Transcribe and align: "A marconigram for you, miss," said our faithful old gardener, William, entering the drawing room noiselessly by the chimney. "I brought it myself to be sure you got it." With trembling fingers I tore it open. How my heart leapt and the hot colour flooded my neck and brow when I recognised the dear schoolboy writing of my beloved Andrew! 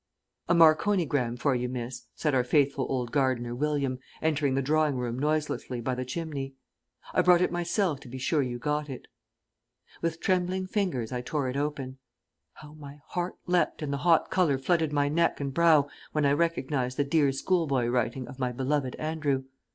"A 0.49 0.55
marconigram 0.55 1.37
for 1.37 1.53
you, 1.53 1.69
miss," 1.69 2.07
said 2.15 2.33
our 2.33 2.43
faithful 2.43 2.87
old 2.89 3.11
gardener, 3.11 3.53
William, 3.53 3.99
entering 4.19 4.55
the 4.55 4.61
drawing 4.63 4.95
room 4.95 5.19
noiselessly 5.19 5.79
by 5.79 5.93
the 5.93 6.03
chimney. 6.03 6.55
"I 7.13 7.21
brought 7.21 7.43
it 7.43 7.51
myself 7.51 7.99
to 7.99 8.07
be 8.07 8.17
sure 8.17 8.41
you 8.41 8.57
got 8.57 8.89
it." 8.89 9.05
With 10.01 10.19
trembling 10.19 10.65
fingers 10.65 11.11
I 11.11 11.21
tore 11.21 11.49
it 11.49 11.55
open. 11.55 11.99
How 12.53 12.73
my 12.73 12.97
heart 13.09 13.35
leapt 13.45 13.83
and 13.83 13.93
the 13.93 13.97
hot 13.97 14.31
colour 14.31 14.57
flooded 14.57 14.91
my 14.91 15.07
neck 15.07 15.39
and 15.39 15.53
brow 15.53 15.87
when 16.13 16.25
I 16.25 16.31
recognised 16.33 16.97
the 16.97 17.03
dear 17.03 17.31
schoolboy 17.31 17.85
writing 17.85 18.27
of 18.27 18.39
my 18.39 18.51
beloved 18.51 18.95
Andrew! 18.95 19.43